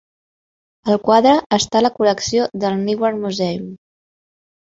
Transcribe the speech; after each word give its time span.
El 0.93 0.95
quadre 1.09 1.33
està 1.57 1.79
a 1.79 1.83
la 1.85 1.91
col·lecció 1.99 2.47
del 2.63 2.79
Newark 2.87 3.23
Museum. 3.27 3.71